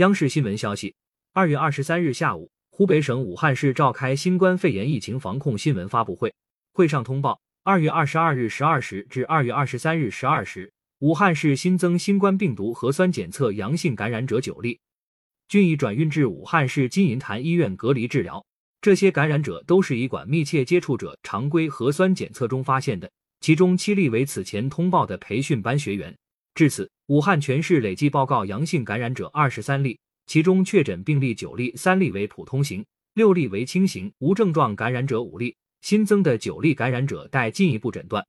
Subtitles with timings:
[0.00, 0.94] 央视新闻消息，
[1.34, 6.32] 二月二十三日下午，湖北省武汉市召开新冠肺炎疫情防控新闻发布会。
[6.72, 14.80] 会上通报，二月二十二日十二时至二月二十三日十二时，武汉市新增新冠病毒核酸检测阳性感染者九例，
[15.48, 18.42] 均已转运至武汉市金银潭医院隔离治疗。
[18.80, 23.12] 这些感染者都是乙管密切接触者常规核酸检测中发现的，
[23.42, 26.16] 其中七例为此前通报的培训班学员。
[26.54, 29.98] 至此，武汉全市累计报告阳性感染者二十三例，
[30.28, 38.24] 其中确诊病例九例，三例为普通型，六例为轻型，无症状感染者五例，新增的九例感染者待进一步诊断。